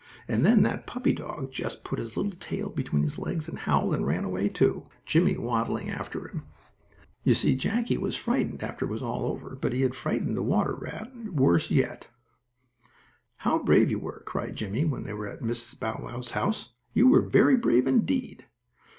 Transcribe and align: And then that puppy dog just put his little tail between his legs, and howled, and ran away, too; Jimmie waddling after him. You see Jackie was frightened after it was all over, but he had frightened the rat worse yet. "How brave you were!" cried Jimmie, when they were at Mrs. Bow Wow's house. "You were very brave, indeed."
And 0.27 0.43
then 0.43 0.63
that 0.63 0.87
puppy 0.87 1.13
dog 1.13 1.51
just 1.51 1.83
put 1.83 1.99
his 1.99 2.17
little 2.17 2.31
tail 2.31 2.71
between 2.71 3.03
his 3.03 3.19
legs, 3.19 3.47
and 3.47 3.55
howled, 3.59 3.93
and 3.93 4.03
ran 4.07 4.23
away, 4.23 4.49
too; 4.49 4.87
Jimmie 5.05 5.37
waddling 5.37 5.91
after 5.91 6.27
him. 6.27 6.47
You 7.23 7.35
see 7.35 7.55
Jackie 7.55 7.99
was 7.99 8.15
frightened 8.15 8.63
after 8.63 8.85
it 8.85 8.91
was 8.91 9.03
all 9.03 9.25
over, 9.27 9.55
but 9.55 9.73
he 9.73 9.81
had 9.81 9.93
frightened 9.93 10.35
the 10.35 10.41
rat 10.41 11.15
worse 11.31 11.69
yet. 11.69 12.07
"How 13.37 13.59
brave 13.59 13.91
you 13.91 13.99
were!" 13.99 14.23
cried 14.25 14.55
Jimmie, 14.55 14.85
when 14.85 15.03
they 15.03 15.13
were 15.13 15.27
at 15.27 15.43
Mrs. 15.43 15.79
Bow 15.79 15.99
Wow's 16.01 16.31
house. 16.31 16.73
"You 16.93 17.07
were 17.07 17.21
very 17.21 17.55
brave, 17.55 17.85
indeed." 17.85 18.45